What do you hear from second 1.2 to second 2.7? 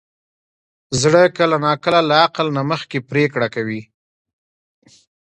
کله ناکله له عقل نه